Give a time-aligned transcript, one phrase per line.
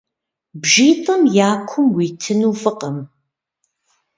[0.61, 2.97] Бжитӏым я кум уитыну фӏыкъым.